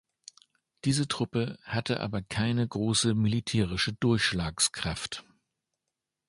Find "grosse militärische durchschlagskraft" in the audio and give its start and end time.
2.67-5.23